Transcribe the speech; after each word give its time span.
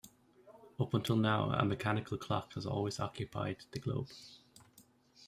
Up 0.79 0.95
until 0.95 1.15
now, 1.15 1.51
a 1.51 1.63
mechanical 1.63 2.17
clock 2.17 2.55
had 2.55 2.65
always 2.65 2.97
accompanied 2.97 3.59
the 3.69 3.77
globe. 3.77 4.07